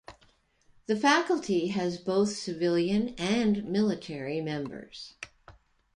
The 0.87 0.95
faculty 0.95 1.67
has 1.67 1.99
both 1.99 2.35
civilian 2.35 3.09
and 3.19 3.63
military 3.65 4.41
members. 4.41 5.13